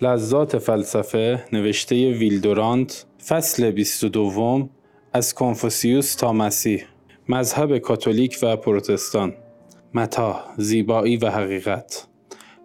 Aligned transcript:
لذات 0.00 0.58
فلسفه 0.58 1.44
نوشته 1.52 2.10
ویلدورانت 2.10 3.06
فصل 3.26 3.70
22 3.70 4.68
از 5.12 5.34
کنفوسیوس 5.34 6.14
تا 6.14 6.32
مسیح 6.32 6.84
مذهب 7.28 7.78
کاتولیک 7.78 8.38
و 8.42 8.56
پروتستان. 8.56 9.34
متا 9.94 10.44
زیبایی 10.56 11.16
و 11.16 11.30
حقیقت. 11.30 12.06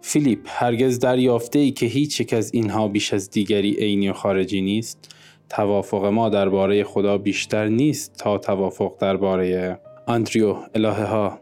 فیلیپ 0.00 0.38
هرگز 0.46 0.98
دریافته 0.98 1.58
ای 1.58 1.70
که 1.70 1.86
هیچ 1.86 2.20
یک 2.20 2.32
از 2.32 2.54
اینها 2.54 2.88
بیش 2.88 3.14
از 3.14 3.30
دیگری 3.30 3.74
عینی 3.74 4.08
و 4.08 4.12
خارجی 4.12 4.60
نیست. 4.60 5.14
توافق 5.48 6.04
ما 6.04 6.28
درباره 6.28 6.84
خدا 6.84 7.18
بیشتر 7.18 7.68
نیست 7.68 8.16
تا 8.18 8.38
توافق 8.38 8.96
درباره 9.00 9.80
آندریو 10.06 10.56
الهه 10.74 11.04
ها 11.04 11.40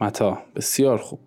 متا 0.00 0.38
بسیار 0.56 0.98
خوب. 0.98 1.20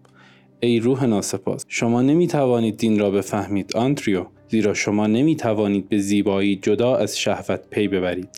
ای 0.60 0.80
روح 0.80 1.06
ناسپاس 1.06 1.66
شما 1.68 2.02
نمی 2.02 2.28
توانید 2.28 2.78
دین 2.78 3.00
را 3.00 3.12
بفهمید 3.12 3.78
آندریو 3.78 4.26
زیرا 4.50 4.74
شما 4.74 5.08
نمی 5.08 5.36
توانید 5.36 5.90
به 5.90 5.98
زیبایی 5.98 6.56
جدا 6.56 6.96
از 6.96 7.20
شهوت 7.20 7.60
پی 7.70 7.88
ببرید. 7.88 8.30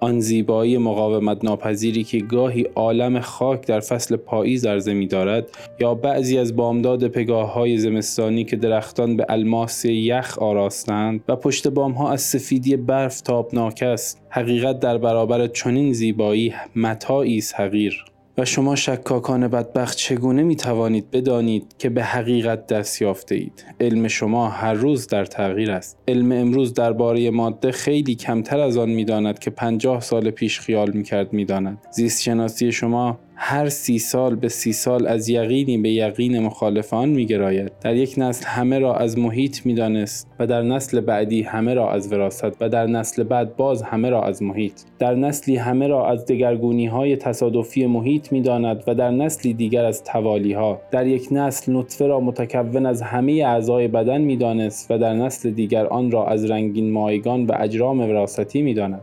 آن 0.00 0.20
زیبایی 0.20 0.78
مقاومت 0.78 1.44
ناپذیری 1.44 2.04
که 2.04 2.18
گاهی 2.18 2.62
عالم 2.74 3.20
خاک 3.20 3.66
در 3.66 3.80
فصل 3.80 4.16
پاییز 4.16 4.66
عرضه 4.66 4.94
می 4.94 5.06
دارد 5.06 5.48
یا 5.80 5.94
بعضی 5.94 6.38
از 6.38 6.56
بامداد 6.56 7.08
پگاه 7.08 7.52
های 7.52 7.78
زمستانی 7.78 8.44
که 8.44 8.56
درختان 8.56 9.16
به 9.16 9.26
الماس 9.28 9.84
یخ 9.84 10.38
آراستند 10.38 11.20
و 11.28 11.36
پشت 11.36 11.68
بام 11.68 11.92
ها 11.92 12.12
از 12.12 12.20
سفیدی 12.20 12.76
برف 12.76 13.20
تابناک 13.20 13.82
است 13.82 14.22
حقیقت 14.28 14.80
در 14.80 14.98
برابر 14.98 15.46
چنین 15.46 15.92
زیبایی 15.92 16.54
متاعی 16.76 17.38
است 17.38 17.54
حقیر. 17.54 18.04
و 18.38 18.44
شما 18.44 18.76
شکاکان 18.76 19.48
بدبخت 19.48 19.96
چگونه 19.96 20.42
می 20.42 20.56
توانید 20.56 21.10
بدانید 21.10 21.74
که 21.78 21.88
به 21.88 22.04
حقیقت 22.04 22.66
دست 22.66 23.02
یافته 23.02 23.34
اید 23.34 23.64
علم 23.80 24.08
شما 24.08 24.48
هر 24.48 24.74
روز 24.74 25.06
در 25.06 25.24
تغییر 25.24 25.70
است. 25.70 25.98
علم 26.08 26.32
امروز 26.32 26.74
درباره 26.74 27.30
ماده 27.30 27.72
خیلی 27.72 28.14
کمتر 28.14 28.60
از 28.60 28.76
آن 28.76 28.90
می 28.90 29.04
داند 29.04 29.38
که 29.38 29.50
پنجاه 29.50 30.00
سال 30.00 30.30
پیش 30.30 30.60
خیال 30.60 30.90
می 30.90 31.02
کرد 31.02 31.32
می 31.32 31.44
داند 31.44 31.78
زیست 31.90 32.22
شناسی 32.22 32.72
شما 32.72 33.18
هر 33.44 33.68
سی 33.68 33.98
سال 33.98 34.34
به 34.34 34.48
سی 34.48 34.72
سال 34.72 35.06
از 35.06 35.28
یقینی 35.28 35.78
به 35.78 35.90
یقین 35.90 36.38
مخالفان 36.38 37.08
می 37.08 37.26
گراید. 37.26 37.72
در 37.80 37.96
یک 37.96 38.14
نسل 38.18 38.46
همه 38.46 38.78
را 38.78 38.96
از 38.96 39.18
محیط 39.18 39.66
می 39.66 39.74
دانست 39.74 40.28
و 40.38 40.46
در 40.46 40.62
نسل 40.62 41.00
بعدی 41.00 41.42
همه 41.42 41.74
را 41.74 41.92
از 41.92 42.12
وراست 42.12 42.56
و 42.60 42.68
در 42.68 42.86
نسل 42.86 43.22
بعد 43.22 43.56
باز 43.56 43.82
همه 43.82 44.10
را 44.10 44.22
از 44.22 44.42
محیط. 44.42 44.72
در 44.98 45.14
نسلی 45.14 45.56
همه 45.56 45.86
را 45.86 46.08
از 46.08 46.26
دگرگونی 46.26 46.86
های 46.86 47.16
تصادفی 47.16 47.86
محیط 47.86 48.32
می 48.32 48.40
داند 48.40 48.84
و 48.86 48.94
در 48.94 49.10
نسلی 49.10 49.54
دیگر 49.54 49.84
از 49.84 50.04
توالی 50.04 50.52
ها 50.52 50.80
در 50.90 51.06
یک 51.06 51.28
نسل 51.30 51.72
نطفه 51.76 52.06
را 52.06 52.20
متکون 52.20 52.86
از 52.86 53.02
همه 53.02 53.32
اعضای 53.32 53.88
بدن 53.88 54.20
می 54.20 54.36
دانست 54.36 54.90
و 54.90 54.98
در 54.98 55.14
نسل 55.14 55.50
دیگر 55.50 55.86
آن 55.86 56.10
را 56.10 56.26
از 56.26 56.44
رنگین 56.44 56.92
مایگان 56.92 57.46
و 57.46 57.52
اجرام 57.58 58.00
وراثتی 58.00 58.62
می 58.62 58.74
داند 58.74 59.02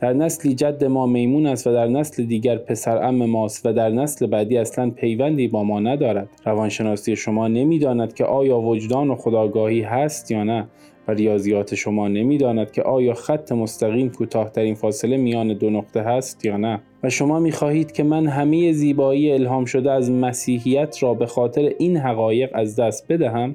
در 0.00 0.12
نسلی 0.12 0.54
جد 0.54 0.84
ما 0.84 1.06
میمون 1.06 1.46
است 1.46 1.66
و 1.66 1.72
در 1.72 1.86
نسل 1.86 2.24
دیگر 2.24 2.56
پسر 2.56 3.04
ام 3.04 3.26
ماست 3.26 3.66
و 3.66 3.72
در 3.72 3.88
نسل 3.88 4.26
بعدی 4.26 4.58
اصلا 4.58 4.90
پیوندی 4.90 5.48
با 5.48 5.64
ما 5.64 5.80
ندارد. 5.80 6.28
روانشناسی 6.44 7.16
شما 7.16 7.48
نمی‌داند 7.48 8.14
که 8.14 8.24
آیا 8.24 8.60
وجدان 8.60 9.10
و 9.10 9.14
خداگاهی 9.14 9.80
هست 9.80 10.30
یا 10.30 10.44
نه 10.44 10.66
و 11.08 11.12
ریاضیات 11.12 11.74
شما 11.74 12.08
نمی‌داند 12.08 12.72
که 12.72 12.82
آیا 12.82 13.14
خط 13.14 13.52
مستقیم 13.52 14.10
کوتاهترین 14.10 14.74
فاصله 14.74 15.16
میان 15.16 15.54
دو 15.54 15.70
نقطه 15.70 16.00
هست 16.00 16.44
یا 16.44 16.56
نه. 16.56 16.80
و 17.02 17.10
شما 17.10 17.40
می‌خواهید 17.40 17.92
که 17.92 18.02
من 18.02 18.26
همه 18.26 18.72
زیبایی 18.72 19.32
الهام 19.32 19.64
شده 19.64 19.92
از 19.92 20.10
مسیحیت 20.10 21.02
را 21.02 21.14
به 21.14 21.26
خاطر 21.26 21.72
این 21.78 21.96
حقایق 21.96 22.50
از 22.54 22.76
دست 22.76 23.12
بدهم؟ 23.12 23.54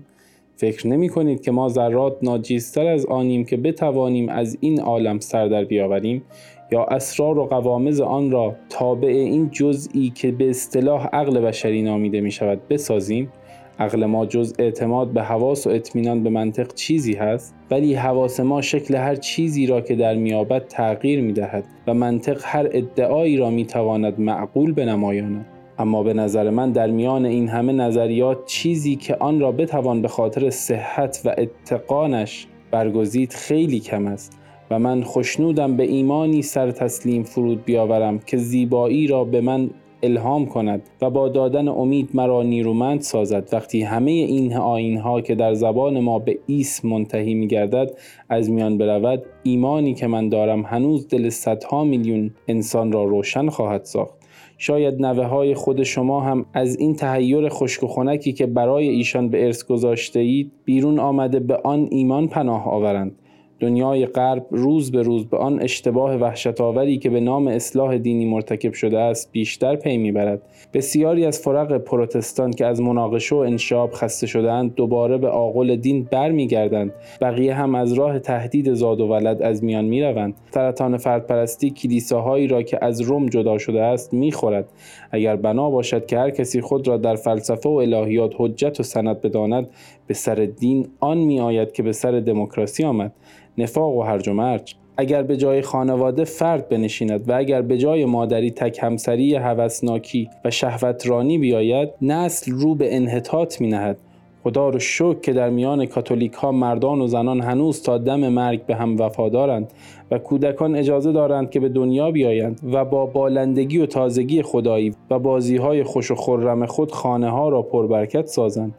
فکر 0.57 0.87
نمی 0.87 1.09
کنید 1.09 1.41
که 1.41 1.51
ما 1.51 1.69
ذرات 1.69 2.17
ناجیزتر 2.21 2.87
از 2.87 3.05
آنیم 3.05 3.45
که 3.45 3.57
بتوانیم 3.57 4.29
از 4.29 4.57
این 4.61 4.81
عالم 4.81 5.19
سر 5.19 5.47
در 5.47 5.63
بیاوریم؟ 5.63 6.23
یا 6.71 6.83
اسرار 6.83 7.39
و 7.39 7.45
قوامز 7.45 8.01
آن 8.01 8.31
را 8.31 8.55
تابع 8.69 9.07
این 9.07 9.49
جزئی 9.51 10.09
که 10.09 10.31
به 10.31 10.49
اصطلاح 10.49 11.07
عقل 11.13 11.39
بشری 11.39 11.81
نامیده 11.81 12.21
می 12.21 12.31
شود 12.31 12.67
بسازیم؟ 12.69 13.31
عقل 13.79 14.05
ما 14.05 14.25
جز 14.25 14.53
اعتماد 14.59 15.07
به 15.07 15.21
حواس 15.21 15.67
و 15.67 15.69
اطمینان 15.69 16.23
به 16.23 16.29
منطق 16.29 16.73
چیزی 16.73 17.13
هست 17.13 17.55
ولی 17.71 17.93
حواس 17.93 18.39
ما 18.39 18.61
شکل 18.61 18.95
هر 18.95 19.15
چیزی 19.15 19.67
را 19.67 19.81
که 19.81 19.95
در 19.95 20.15
میابد 20.15 20.67
تغییر 20.67 21.21
می 21.21 21.33
دهد 21.33 21.63
و 21.87 21.93
منطق 21.93 22.41
هر 22.43 22.69
ادعایی 22.71 23.37
را 23.37 23.49
می 23.49 23.65
تواند 23.65 24.19
معقول 24.19 24.73
بنمایاند 24.73 25.45
اما 25.79 26.03
به 26.03 26.13
نظر 26.13 26.49
من 26.49 26.71
در 26.71 26.87
میان 26.87 27.25
این 27.25 27.49
همه 27.49 27.73
نظریات 27.73 28.45
چیزی 28.45 28.95
که 28.95 29.15
آن 29.15 29.39
را 29.39 29.51
بتوان 29.51 30.01
به 30.01 30.07
خاطر 30.07 30.49
صحت 30.49 31.21
و 31.25 31.35
اتقانش 31.37 32.47
برگزید 32.71 33.33
خیلی 33.33 33.79
کم 33.79 34.07
است 34.07 34.37
و 34.71 34.79
من 34.79 35.03
خوشنودم 35.03 35.77
به 35.77 35.83
ایمانی 35.83 36.41
سر 36.41 36.71
تسلیم 36.71 37.23
فرود 37.23 37.65
بیاورم 37.65 38.19
که 38.19 38.37
زیبایی 38.37 39.07
را 39.07 39.23
به 39.23 39.41
من 39.41 39.69
الهام 40.03 40.45
کند 40.45 40.81
و 41.01 41.09
با 41.09 41.29
دادن 41.29 41.67
امید 41.67 42.09
مرا 42.13 42.43
نیرومند 42.43 43.01
سازد. 43.01 43.49
وقتی 43.51 43.81
همه 43.81 44.11
این 44.11 44.57
آیین 44.57 44.97
ها 44.97 45.21
که 45.21 45.35
در 45.35 45.53
زبان 45.53 45.99
ما 45.99 46.19
به 46.19 46.39
ایسم 46.47 46.85
منتهی 46.85 47.33
می 47.33 47.47
گردد 47.47 47.97
از 48.29 48.49
میان 48.49 48.77
برود 48.77 49.23
ایمانی 49.43 49.93
که 49.93 50.07
من 50.07 50.29
دارم 50.29 50.61
هنوز 50.61 51.07
دل 51.07 51.29
صدها 51.29 51.83
میلیون 51.83 52.31
انسان 52.47 52.91
را 52.91 53.03
روشن 53.03 53.49
خواهد 53.49 53.83
ساخت. 53.83 54.14
شاید 54.57 55.01
نوه 55.01 55.25
های 55.25 55.53
خود 55.53 55.83
شما 55.83 56.21
هم 56.21 56.45
از 56.53 56.77
این 56.77 56.95
تهیور 56.95 57.49
خشک 57.49 57.83
و 57.83 57.87
خنکی 57.87 58.33
که 58.33 58.45
برای 58.45 58.89
ایشان 58.89 59.29
به 59.29 59.45
ارث 59.45 59.63
گذاشته 59.63 60.19
اید 60.19 60.51
بیرون 60.65 60.99
آمده 60.99 61.39
به 61.39 61.55
آن 61.63 61.87
ایمان 61.91 62.27
پناه 62.27 62.67
آورند. 62.67 63.11
دنیای 63.59 64.05
غرب 64.05 64.45
روز 64.51 64.91
به 64.91 65.01
روز 65.01 65.25
به 65.25 65.37
آن 65.37 65.61
اشتباه 65.61 66.15
وحشت‌آوری 66.15 66.97
که 66.97 67.09
به 67.09 67.19
نام 67.19 67.47
اصلاح 67.47 67.97
دینی 67.97 68.25
مرتکب 68.25 68.73
شده 68.73 68.99
است 68.99 69.31
بیشتر 69.31 69.75
پی 69.75 69.97
می‌برد. 69.97 70.41
بسیاری 70.73 71.25
از 71.25 71.39
فرق 71.39 71.77
پروتستان 71.77 72.51
که 72.51 72.65
از 72.65 72.81
مناقشه 72.81 73.35
و 73.35 73.39
انشاب 73.39 73.91
خسته 73.93 74.27
شدهاند 74.27 74.75
دوباره 74.75 75.17
به 75.17 75.27
آقل 75.27 75.75
دین 75.75 76.07
برمیگردند. 76.11 76.93
بقیه 77.21 77.53
هم 77.53 77.75
از 77.75 77.93
راه 77.93 78.19
تهدید 78.19 78.73
زاد 78.73 79.01
و 79.01 79.07
ولد 79.07 79.41
از 79.41 79.63
میان 79.63 79.85
می‌روند. 79.85 80.33
سرطان 80.51 80.97
فردپرستی 80.97 81.69
کلیساهایی 81.69 82.47
را 82.47 82.61
که 82.61 82.77
از 82.81 83.01
روم 83.01 83.25
جدا 83.25 83.57
شده 83.57 83.81
است 83.81 84.13
می‌خورد. 84.13 84.69
اگر 85.15 85.35
بنا 85.35 85.69
باشد 85.69 86.05
که 86.05 86.17
هر 86.17 86.29
کسی 86.29 86.61
خود 86.61 86.87
را 86.87 86.97
در 86.97 87.15
فلسفه 87.15 87.69
و 87.69 87.73
الهیات 87.73 88.33
حجت 88.37 88.79
و 88.79 88.83
سند 88.83 89.21
بداند 89.21 89.69
به 90.07 90.13
سر 90.13 90.35
دین 90.35 90.87
آن 90.99 91.17
میآید 91.17 91.71
که 91.71 91.83
به 91.83 91.91
سر 91.91 92.19
دموکراسی 92.19 92.83
آمد. 92.83 93.11
نفاق 93.57 93.95
و 93.95 94.01
هرج 94.01 94.27
و 94.27 94.33
مرج. 94.33 94.75
اگر 94.97 95.23
به 95.23 95.37
جای 95.37 95.61
خانواده 95.61 96.23
فرد 96.23 96.69
بنشیند 96.69 97.29
و 97.29 97.33
اگر 97.33 97.61
به 97.61 97.77
جای 97.77 98.05
مادری 98.05 98.51
تک 98.51 98.79
همسری 98.81 99.35
هوسناکی 99.35 100.29
و 100.45 100.51
شهوترانی 100.51 101.37
بیاید 101.37 101.89
نسل 102.01 102.51
رو 102.51 102.75
به 102.75 102.95
انحطاط 102.95 103.61
می 103.61 103.67
نهد 103.67 103.97
خدا 104.45 104.69
رو 104.69 104.79
شکر 104.79 105.19
که 105.19 105.33
در 105.33 105.49
میان 105.49 105.85
کاتولیک 105.85 106.33
ها 106.33 106.51
مردان 106.51 107.01
و 107.01 107.07
زنان 107.07 107.41
هنوز 107.41 107.81
تا 107.81 107.97
دم 107.97 108.29
مرگ 108.29 108.65
به 108.65 108.75
هم 108.75 108.99
وفادارند 108.99 109.73
و 110.11 110.17
کودکان 110.17 110.75
اجازه 110.75 111.11
دارند 111.11 111.49
که 111.49 111.59
به 111.59 111.69
دنیا 111.69 112.11
بیایند 112.11 112.59
و 112.73 112.85
با 112.85 113.05
بالندگی 113.05 113.77
و 113.77 113.85
تازگی 113.85 114.41
خدایی 114.41 114.95
و 115.09 115.19
بازی 115.19 115.57
های 115.57 115.83
خوش 115.83 116.11
و 116.11 116.15
خرم 116.15 116.65
خود 116.65 116.91
خانه 116.91 117.29
ها 117.29 117.49
را 117.49 117.61
پربرکت 117.61 118.27
سازند. 118.27 118.75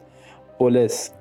بولس 0.59 1.11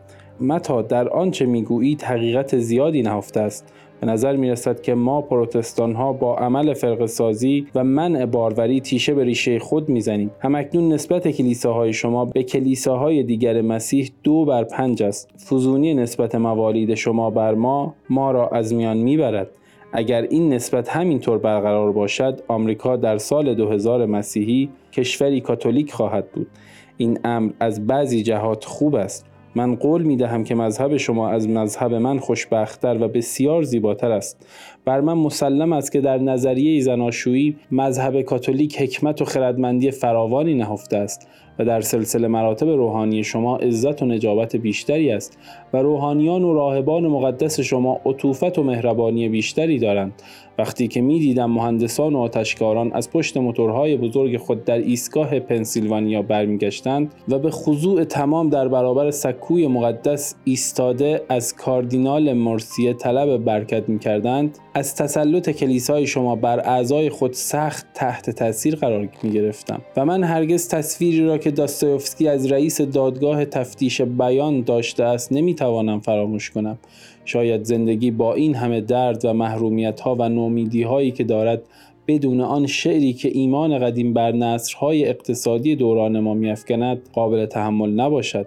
متا 0.41 0.83
در 0.83 1.09
آنچه 1.09 1.47
می‌گویید 1.47 2.03
حقیقت 2.03 2.59
زیادی 2.59 3.03
نهفته 3.03 3.41
است 3.41 3.73
به 4.01 4.07
نظر 4.07 4.37
می 4.37 4.51
رسد 4.51 4.81
که 4.81 4.95
ما 4.95 5.23
پروتستان 5.23 5.95
ها 5.95 6.13
با 6.13 6.37
عمل 6.37 6.75
فرق 6.75 7.07
سازی 7.07 7.67
و 7.75 7.85
منع 7.85 8.27
باروری 8.27 8.81
تیشه 8.81 9.15
به 9.15 9.25
ریشه 9.25 9.59
خود 9.59 9.89
می‌زنیم. 9.89 10.31
همکنون 10.41 10.93
نسبت 10.93 11.29
کلیساهای 11.29 11.93
شما 11.93 12.25
به 12.25 12.43
کلیساهای 12.43 13.23
دیگر 13.23 13.61
مسیح 13.61 14.11
دو 14.23 14.45
بر 14.45 14.65
پنج 14.65 15.03
است. 15.03 15.31
فزونی 15.51 15.95
نسبت 15.95 16.35
موالید 16.35 16.95
شما 16.95 17.31
بر 17.31 17.55
ما 17.55 17.95
ما 18.11 18.31
را 18.31 18.49
از 18.49 18.75
میان 18.75 18.97
می‌برد. 18.97 19.51
اگر 19.93 20.23
این 20.23 20.53
نسبت 20.53 20.89
همینطور 20.89 21.39
برقرار 21.39 21.93
باشد 21.93 22.43
آمریکا 22.49 22.97
در 22.97 23.19
سال 23.19 23.55
2000 23.55 24.07
مسیحی 24.07 24.69
کشوری 24.93 25.41
کاتولیک 25.41 25.93
خواهد 25.93 26.31
بود. 26.31 26.47
این 26.97 27.19
امر 27.25 27.53
از 27.61 27.87
بعضی 27.87 28.23
جهات 28.23 28.65
خوب 28.65 28.95
است. 28.95 29.27
من 29.57 29.77
قول 29.77 30.03
می 30.03 30.17
دهم 30.17 30.45
که 30.45 30.55
مذهب 30.55 30.97
شما 30.97 31.29
از 31.29 31.49
مذهب 31.49 31.95
من 31.95 32.19
خوشبختتر 32.19 33.03
و 33.03 33.09
بسیار 33.09 33.63
زیباتر 33.63 34.11
است. 34.11 34.47
بر 34.85 35.01
من 35.01 35.15
مسلم 35.15 35.73
است 35.73 35.93
که 35.93 36.01
در 36.01 36.19
نظریه 36.19 36.81
زناشویی 36.81 37.57
مذهب 37.71 38.23
کاتولیک 38.23 38.81
حکمت 38.83 39.23
و 39.23 39.25
خردمندی 39.25 39.91
فراوانی 39.91 40.55
نهفته 40.55 40.97
است. 40.97 41.29
و 41.59 41.65
در 41.65 41.81
سلسله 41.81 42.29
مراتب 42.29 42.69
روحانی 42.69 43.25
شما 43.25 43.57
عزت 43.57 44.03
و 44.03 44.07
نجابت 44.07 44.57
بیشتری 44.57 45.11
است 45.11 45.39
و 45.73 45.77
روحانیان 45.77 46.45
و 46.45 46.55
راهبان 46.55 47.07
مقدس 47.07 47.61
شما 47.61 48.01
عطوفت 48.07 48.59
و 48.59 48.63
مهربانی 48.63 49.29
بیشتری 49.29 49.79
دارند. 49.79 50.23
وقتی 50.59 50.89
که 50.89 51.01
می 51.01 51.19
دیدم 51.19 51.51
مهندسان 51.51 52.15
و 52.15 52.19
آتشکاران 52.19 52.93
از 52.93 53.11
پشت 53.11 53.37
موتورهای 53.37 53.97
بزرگ 53.97 54.37
خود 54.37 54.65
در 54.65 54.79
ایستگاه 54.79 55.41
پنسیلوانیا 55.41 56.23
برمیگشتند 56.23 57.15
و 57.29 57.39
به 57.39 57.51
خضوع 57.51 58.05
تمام 58.05 58.49
در 58.49 58.69
برابر 58.69 59.11
سکوی 59.11 59.67
مقدس 59.67 60.35
ایستاده 60.45 61.23
از 61.29 61.55
کاردینال 61.57 62.33
مرسیه 62.33 62.93
طلب 62.93 63.45
برکت 63.45 63.89
می 63.89 63.99
کردند 63.99 64.59
از 64.75 64.97
تسلط 64.97 65.51
کلیسای 65.51 66.07
شما 66.07 66.37
بر 66.37 66.61
اعضای 66.61 67.11
خود 67.11 67.33
سخت 67.33 67.87
تحت 67.95 68.31
تاثیر 68.31 68.77
قرار 68.77 69.09
می 69.23 69.31
گرفتم 69.31 69.81
و 69.97 70.05
من 70.05 70.25
هرگز 70.25 70.69
تصویری 70.69 71.27
را 71.27 71.39
که 71.47 71.53
داستایوفسکی 71.53 72.29
از 72.29 72.53
رئیس 72.53 72.81
دادگاه 72.81 73.45
تفتیش 73.45 74.01
بیان 74.03 74.61
داشته 74.61 75.05
است 75.05 75.33
نمی 75.33 75.55
توانم 75.55 76.01
فراموش 76.01 76.51
کنم. 76.51 76.79
شاید 77.25 77.65
زندگی 77.65 78.11
با 78.11 78.35
این 78.35 78.55
همه 78.55 78.81
درد 78.81 79.25
و 79.25 79.33
محرومیت 79.33 80.01
ها 80.01 80.15
و 80.15 80.29
نومیدی 80.29 80.83
هایی 80.83 81.11
که 81.11 81.25
دارد 81.25 81.63
بدون 82.07 82.41
آن 82.41 82.67
شعری 82.67 83.13
که 83.13 83.29
ایمان 83.29 83.79
قدیم 83.79 84.13
بر 84.13 84.33
نصرهای 84.33 85.09
اقتصادی 85.09 85.77
دوران 85.77 86.21
ما 86.21 86.35
میافکند 86.35 87.09
قابل 87.13 87.47
تحمل 87.47 87.91
نباشد. 87.91 88.47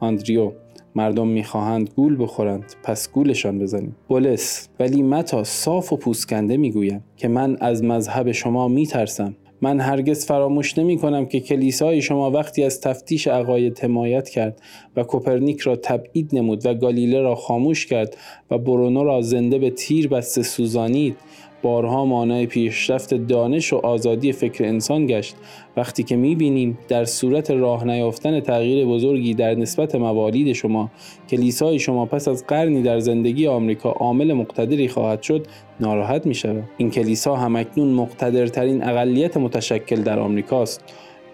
آندریو 0.00 0.52
مردم 0.94 1.28
می‌خواهند 1.28 1.90
گول 1.96 2.22
بخورند 2.22 2.64
پس 2.82 3.12
گولشان 3.12 3.58
بزنیم. 3.58 3.96
بولس 4.08 4.68
ولی 4.80 5.02
متا 5.02 5.44
صاف 5.44 5.92
و 5.92 5.96
پوسکنده 5.96 6.56
می‌گویم 6.56 7.04
که 7.16 7.28
من 7.28 7.56
از 7.60 7.84
مذهب 7.84 8.32
شما 8.32 8.68
میترسم. 8.68 9.36
من 9.60 9.80
هرگز 9.80 10.26
فراموش 10.26 10.78
نمی 10.78 10.98
کنم 10.98 11.26
که 11.26 11.40
کلیسای 11.40 12.02
شما 12.02 12.30
وقتی 12.30 12.64
از 12.64 12.80
تفتیش 12.80 13.26
عقاید 13.26 13.78
حمایت 13.78 14.28
کرد 14.28 14.62
و 14.96 15.02
کوپرنیک 15.02 15.60
را 15.60 15.76
تبعید 15.76 16.30
نمود 16.32 16.66
و 16.66 16.74
گالیله 16.74 17.20
را 17.20 17.34
خاموش 17.34 17.86
کرد 17.86 18.16
و 18.50 18.58
برونو 18.58 19.04
را 19.04 19.20
زنده 19.20 19.58
به 19.58 19.70
تیر 19.70 20.08
بسته 20.08 20.42
سوزانید 20.42 21.16
بارها 21.62 22.04
مانع 22.04 22.46
پیشرفت 22.46 23.14
دانش 23.14 23.72
و 23.72 23.76
آزادی 23.76 24.32
فکر 24.32 24.64
انسان 24.64 25.06
گشت. 25.06 25.36
وقتی 25.76 26.02
که 26.02 26.16
می‌بینیم 26.16 26.78
در 26.88 27.04
صورت 27.04 27.50
راه 27.50 27.84
نیافتن 27.84 28.40
تغییر 28.40 28.86
بزرگی 28.86 29.34
در 29.34 29.54
نسبت 29.54 29.94
موالید 29.94 30.52
شما 30.52 30.90
کلیسای 31.30 31.78
شما 31.78 32.06
پس 32.06 32.28
از 32.28 32.46
قرنی 32.46 32.82
در 32.82 32.98
زندگی 32.98 33.46
آمریکا 33.46 33.90
عامل 33.90 34.32
مقتدری 34.32 34.88
خواهد 34.88 35.22
شد 35.22 35.46
ناراحت 35.80 36.26
می 36.26 36.34
شود 36.34 36.64
این 36.76 36.90
کلیسا 36.90 37.36
همکنون 37.36 37.88
مقتدرترین 37.88 38.84
اقلیت 38.84 39.36
متشکل 39.36 40.02
در 40.02 40.18
آمریکاست. 40.18 40.84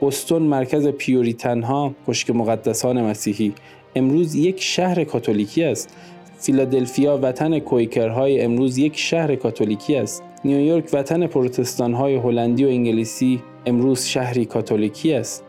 بستون 0.03 0.43
مرکز 0.43 0.88
پیوریتنها 0.88 1.94
خشک 2.06 2.31
مقدسان 2.31 3.03
مسیحی 3.03 3.53
امروز 3.97 4.35
یک 4.35 4.62
شهر 4.62 5.05
کاتولیکی 5.05 5.65
است. 5.65 5.97
فیلادلفیا 6.44 7.19
وطن 7.23 7.58
کویکرهای 7.58 8.43
امروز 8.43 8.79
یک 8.79 8.99
شهر 8.99 9.35
کاتولیکی 9.35 9.96
است. 9.96 10.23
نیویورک 10.44 10.85
وطن 10.93 11.26
پروتستانهای 11.26 12.14
هلندی 12.14 12.64
و 12.64 12.69
انگلیسی 12.69 13.43
امروز 13.67 14.05
شهری 14.05 14.44
کاتولیکی 14.44 15.14
است. 15.14 15.44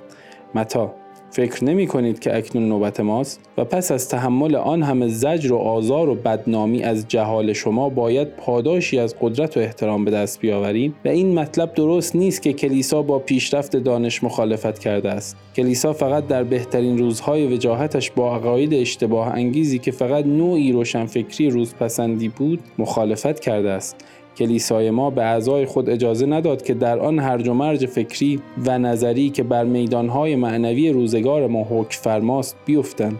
متا 0.53 1.04
فکر 1.31 1.63
نمی 1.63 1.87
کنید 1.87 2.19
که 2.19 2.37
اکنون 2.37 2.69
نوبت 2.69 2.99
ماست؟ 2.99 3.39
و 3.57 3.65
پس 3.65 3.91
از 3.91 4.09
تحمل 4.09 4.55
آن 4.55 4.83
همه 4.83 5.07
زجر 5.07 5.53
و 5.53 5.57
آزار 5.57 6.09
و 6.09 6.15
بدنامی 6.15 6.83
از 6.83 7.07
جهال 7.07 7.53
شما 7.53 7.89
باید 7.89 8.27
پاداشی 8.27 8.99
از 8.99 9.15
قدرت 9.21 9.57
و 9.57 9.59
احترام 9.59 10.05
به 10.05 10.11
دست 10.11 10.39
بیاوریم؟ 10.39 10.95
و 11.05 11.07
این 11.07 11.39
مطلب 11.39 11.73
درست 11.73 12.15
نیست 12.15 12.41
که 12.41 12.53
کلیسا 12.53 13.01
با 13.01 13.19
پیشرفت 13.19 13.75
دانش 13.75 14.23
مخالفت 14.23 14.79
کرده 14.79 15.11
است. 15.11 15.37
کلیسا 15.55 15.93
فقط 15.93 16.27
در 16.27 16.43
بهترین 16.43 16.97
روزهای 16.97 17.47
وجاهتش 17.47 18.11
با 18.11 18.35
عقاید 18.35 18.73
اشتباه 18.73 19.27
انگیزی 19.27 19.79
که 19.79 19.91
فقط 19.91 20.25
نوعی 20.25 20.71
روشنفکری 20.71 21.49
روزپسندی 21.49 22.29
بود 22.29 22.59
مخالفت 22.77 23.39
کرده 23.39 23.69
است. 23.69 23.95
کلیسای 24.37 24.91
ما 24.91 25.09
به 25.09 25.23
اعضای 25.23 25.65
خود 25.65 25.89
اجازه 25.89 26.25
نداد 26.25 26.63
که 26.63 26.73
در 26.73 26.99
آن 26.99 27.19
هرج 27.19 27.47
و 27.47 27.53
مرج 27.53 27.85
فکری 27.85 28.41
و 28.65 28.77
نظری 28.77 29.29
که 29.29 29.43
بر 29.43 29.63
میدانهای 29.63 30.35
معنوی 30.35 30.89
روزگار 30.89 31.47
ما 31.47 31.63
حکم 31.69 32.01
فرماست 32.01 32.55
بیفتند. 32.65 33.19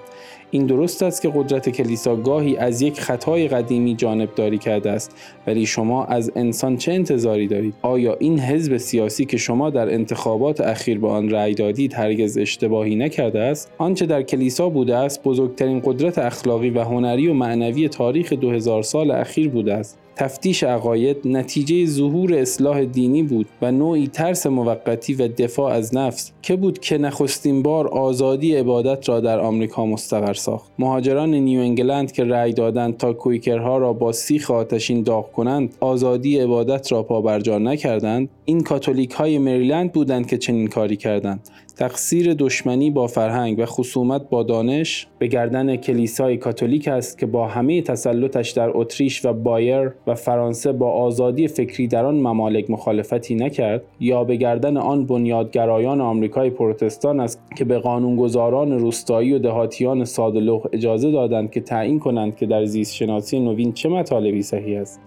این 0.55 0.65
درست 0.65 1.03
است 1.03 1.21
که 1.21 1.31
قدرت 1.35 1.69
کلیسا 1.69 2.15
گاهی 2.15 2.57
از 2.57 2.81
یک 2.81 2.99
خطای 2.99 3.47
قدیمی 3.47 3.95
جانبداری 3.95 4.57
کرده 4.57 4.91
است 4.91 5.15
ولی 5.47 5.65
شما 5.65 6.05
از 6.05 6.31
انسان 6.35 6.77
چه 6.77 6.93
انتظاری 6.93 7.47
دارید؟ 7.47 7.73
آیا 7.81 8.15
این 8.19 8.39
حزب 8.39 8.77
سیاسی 8.77 9.25
که 9.25 9.37
شما 9.37 9.69
در 9.69 9.93
انتخابات 9.93 10.61
اخیر 10.61 10.99
به 10.99 11.07
آن 11.07 11.29
رأی 11.29 11.53
دادید 11.53 11.93
هرگز 11.93 12.37
اشتباهی 12.37 12.95
نکرده 12.95 13.39
است؟ 13.39 13.71
آنچه 13.77 14.05
در 14.05 14.21
کلیسا 14.21 14.69
بوده 14.69 14.95
است 14.95 15.23
بزرگترین 15.23 15.81
قدرت 15.85 16.17
اخلاقی 16.17 16.69
و 16.69 16.83
هنری 16.83 17.27
و 17.27 17.33
معنوی 17.33 17.89
تاریخ 17.89 18.33
2000 18.33 18.83
سال 18.83 19.11
اخیر 19.11 19.49
بوده 19.49 19.73
است. 19.73 19.99
تفتیش 20.15 20.63
عقاید 20.63 21.17
نتیجه 21.25 21.85
ظهور 21.85 22.33
اصلاح 22.33 22.85
دینی 22.85 23.23
بود 23.23 23.47
و 23.61 23.71
نوعی 23.71 24.07
ترس 24.07 24.47
موقتی 24.47 25.13
و 25.13 25.27
دفاع 25.27 25.73
از 25.73 25.95
نفس 25.95 26.31
که 26.41 26.55
بود 26.55 26.79
که 26.79 26.97
نخستین 26.97 27.61
بار 27.61 27.87
آزادی 27.87 28.55
عبادت 28.55 29.09
را 29.09 29.19
در 29.19 29.39
آمریکا 29.39 29.85
مستقر 29.85 30.33
ساخت. 30.45 30.71
مهاجران 30.79 31.29
نیو 31.29 31.59
انگلند 31.59 32.11
که 32.11 32.23
رأی 32.23 32.53
دادند 32.53 32.97
تا 32.97 33.13
کویکرها 33.13 33.77
را 33.77 33.93
با 33.93 34.11
سیخ 34.11 34.51
آتشین 34.51 35.03
داغ 35.03 35.31
کنند 35.31 35.75
آزادی 35.79 36.39
عبادت 36.39 36.91
را 36.91 37.03
پابرجا 37.03 37.57
نکردند. 37.57 38.29
این 38.47 38.63
کاتولیک 38.63 39.11
های 39.11 39.37
مریلند 39.37 39.91
بودند 39.91 40.27
که 40.27 40.37
چنین 40.37 40.67
کاری 40.67 40.95
کردند. 40.95 41.49
تقصیر 41.75 42.33
دشمنی 42.33 42.91
با 42.91 43.07
فرهنگ 43.07 43.59
و 43.59 43.65
خصومت 43.65 44.29
با 44.29 44.43
دانش 44.43 45.07
به 45.19 45.27
گردن 45.27 45.75
کلیسای 45.75 46.37
کاتولیک 46.37 46.87
است 46.87 47.17
که 47.17 47.25
با 47.25 47.47
همه 47.47 47.81
تسلطش 47.81 48.51
در 48.51 48.71
اتریش 48.73 49.25
و 49.25 49.33
بایر 49.33 49.91
و 50.07 50.15
فرانسه 50.15 50.71
با 50.71 50.91
آزادی 50.91 51.47
فکری 51.47 51.87
در 51.87 52.05
آن 52.05 52.15
ممالک 52.15 52.69
مخالفتی 52.69 53.35
نکرد 53.35 53.81
یا 53.99 54.23
به 54.23 54.35
گردن 54.35 54.77
آن 54.77 55.05
بنیادگرایان 55.05 56.01
آمریکای 56.01 56.49
پروتستان 56.49 57.19
است 57.19 57.41
که 57.57 57.65
به 57.65 57.79
قانونگذاران 57.79 58.71
روستایی 58.71 59.33
و 59.33 59.39
دهاتیان 59.39 60.05
سادلوخ 60.05 60.67
اجازه 60.73 61.11
دادند 61.11 61.51
که 61.51 61.61
تعیین 61.61 61.99
کنند 61.99 62.35
که 62.35 62.45
در 62.45 62.65
زیست 62.65 62.95
شناسی 62.95 63.39
نوین 63.39 63.73
چه 63.73 63.89
مطالبی 63.89 64.41
صحیح 64.41 64.79
است. 64.79 65.01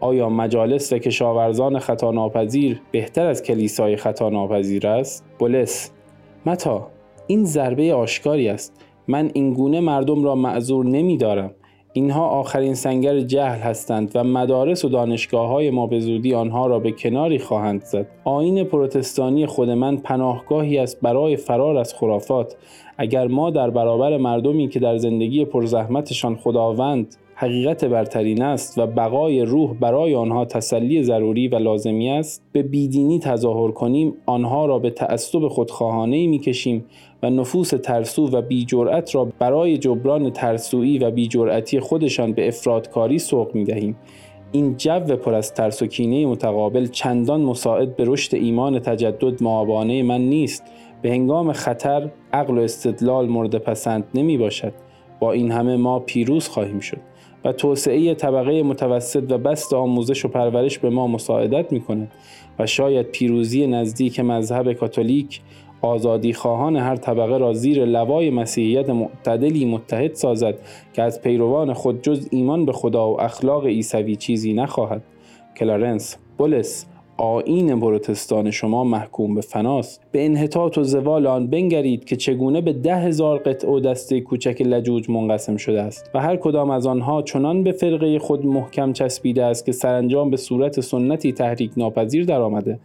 آیا 0.00 0.28
مجالس 0.28 0.92
و 0.92 0.98
کشاورزان 0.98 1.78
خطا 1.78 2.10
ناپذیر 2.10 2.80
بهتر 2.90 3.26
از 3.26 3.42
کلیسای 3.42 3.96
خطا 3.96 4.28
ناپذیر 4.28 4.86
است 4.86 5.24
بولس 5.38 5.90
متا 6.46 6.90
این 7.26 7.44
ضربه 7.44 7.94
آشکاری 7.94 8.48
است 8.48 8.84
من 9.08 9.30
این 9.34 9.54
گونه 9.54 9.80
مردم 9.80 10.24
را 10.24 10.34
معذور 10.34 10.86
نمی 10.86 11.16
دارم 11.16 11.50
اینها 11.92 12.28
آخرین 12.28 12.74
سنگر 12.74 13.20
جهل 13.20 13.58
هستند 13.58 14.12
و 14.14 14.24
مدارس 14.24 14.84
و 14.84 14.88
دانشگاه 14.88 15.48
های 15.48 15.70
ما 15.70 15.86
به 15.86 16.00
زودی 16.00 16.34
آنها 16.34 16.66
را 16.66 16.78
به 16.78 16.92
کناری 16.92 17.38
خواهند 17.38 17.84
زد. 17.84 18.06
آین 18.24 18.64
پروتستانی 18.64 19.46
خود 19.46 19.70
من 19.70 19.96
پناهگاهی 19.96 20.78
است 20.78 21.00
برای 21.00 21.36
فرار 21.36 21.76
از 21.76 21.94
خرافات. 21.94 22.56
اگر 22.98 23.26
ما 23.26 23.50
در 23.50 23.70
برابر 23.70 24.16
مردمی 24.16 24.68
که 24.68 24.80
در 24.80 24.96
زندگی 24.96 25.44
پرزحمتشان 25.44 26.36
خداوند 26.36 27.16
حقیقت 27.42 27.84
برترین 27.84 28.42
است 28.42 28.78
و 28.78 28.86
بقای 28.86 29.42
روح 29.42 29.74
برای 29.74 30.14
آنها 30.14 30.44
تسلی 30.44 31.02
ضروری 31.02 31.48
و 31.48 31.56
لازمی 31.56 32.10
است 32.10 32.42
به 32.52 32.62
بیدینی 32.62 33.18
تظاهر 33.18 33.70
کنیم 33.70 34.14
آنها 34.26 34.66
را 34.66 34.78
به 34.78 34.90
تعصب 34.90 35.48
خودخواهانه 35.48 36.26
می‌کشیم 36.26 36.84
و 37.22 37.30
نفوس 37.30 37.70
ترسو 37.70 38.30
و 38.30 38.42
بیجرأت 38.42 39.14
را 39.14 39.28
برای 39.38 39.78
جبران 39.78 40.30
ترسویی 40.30 40.98
و 40.98 41.10
بیجرأتی 41.10 41.80
خودشان 41.80 42.32
به 42.32 42.48
افرادکاری 42.48 43.18
سوق 43.18 43.54
می 43.54 43.64
دهیم. 43.64 43.96
این 44.52 44.76
جو 44.76 45.16
پر 45.16 45.34
از 45.34 45.54
ترس 45.54 45.82
و 45.82 45.86
کینه 45.86 46.26
متقابل 46.26 46.86
چندان 46.86 47.40
مساعد 47.40 47.96
به 47.96 48.04
رشد 48.06 48.34
ایمان 48.34 48.78
تجدد 48.78 49.42
معابانه 49.42 50.02
من 50.02 50.20
نیست. 50.20 50.64
به 51.02 51.10
هنگام 51.10 51.52
خطر 51.52 52.10
عقل 52.32 52.58
و 52.58 52.60
استدلال 52.60 53.28
مورد 53.28 53.58
پسند 53.58 54.04
نمی 54.14 54.38
باشد 54.38 54.72
با 55.20 55.32
این 55.32 55.50
همه 55.50 55.76
ما 55.76 55.98
پیروز 55.98 56.48
خواهیم 56.48 56.80
شد. 56.80 57.09
و 57.44 57.52
توسعه 57.52 58.14
طبقه 58.14 58.62
متوسط 58.62 59.32
و 59.32 59.38
بست 59.38 59.74
آموزش 59.74 60.24
و 60.24 60.28
پرورش 60.28 60.78
به 60.78 60.90
ما 60.90 61.06
مساعدت 61.06 61.72
می 61.72 61.80
کند 61.80 62.12
و 62.58 62.66
شاید 62.66 63.06
پیروزی 63.06 63.66
نزدیک 63.66 64.20
مذهب 64.20 64.72
کاتولیک 64.72 65.40
آزادی 65.82 66.32
خواهان 66.32 66.76
هر 66.76 66.96
طبقه 66.96 67.38
را 67.38 67.52
زیر 67.52 67.84
لوای 67.84 68.30
مسیحیت 68.30 68.90
معتدلی 68.90 69.64
متحد 69.64 70.14
سازد 70.14 70.54
که 70.92 71.02
از 71.02 71.22
پیروان 71.22 71.72
خود 71.72 72.02
جز 72.02 72.28
ایمان 72.30 72.64
به 72.64 72.72
خدا 72.72 73.10
و 73.10 73.20
اخلاق 73.20 73.66
عیسوی 73.66 74.16
چیزی 74.16 74.52
نخواهد. 74.52 75.02
کلارنس 75.56 76.16
بولس. 76.38 76.86
آین 77.20 77.80
پروتستان 77.80 78.50
شما 78.50 78.84
محکوم 78.84 79.34
به 79.34 79.40
فناست 79.40 80.00
به 80.12 80.24
انحطاط 80.24 80.78
و 80.78 80.82
زوال 80.82 81.26
آن 81.26 81.46
بنگرید 81.46 82.04
که 82.04 82.16
چگونه 82.16 82.60
به 82.60 82.72
ده 82.72 82.96
هزار 82.96 83.38
قطع 83.38 83.68
و 83.68 83.80
دسته 83.80 84.20
کوچک 84.20 84.62
لجوج 84.62 85.10
منقسم 85.10 85.56
شده 85.56 85.82
است 85.82 86.10
و 86.14 86.20
هر 86.20 86.36
کدام 86.36 86.70
از 86.70 86.86
آنها 86.86 87.22
چنان 87.22 87.62
به 87.62 87.72
فرقه 87.72 88.18
خود 88.18 88.46
محکم 88.46 88.92
چسبیده 88.92 89.44
است 89.44 89.66
که 89.66 89.72
سرانجام 89.72 90.30
به 90.30 90.36
صورت 90.36 90.80
سنتی 90.80 91.32
تحریک 91.32 91.70
ناپذیر 91.76 92.24
درآمده 92.24 92.78